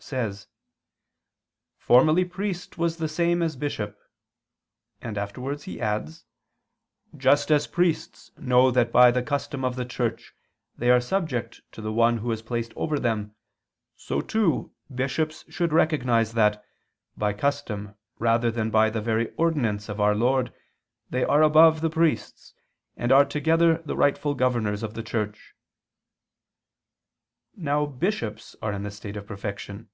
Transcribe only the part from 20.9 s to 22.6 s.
they are above the priests,